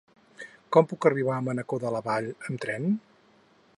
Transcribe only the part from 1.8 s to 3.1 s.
de la Vall amb tren?